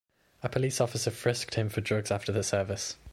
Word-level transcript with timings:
A 0.41 0.49
police 0.49 0.81
officer 0.81 1.11
frisked 1.11 1.53
him 1.53 1.69
for 1.69 1.79
drugs 1.81 2.09
after 2.09 2.31
the 2.31 2.41
service. 2.41 2.95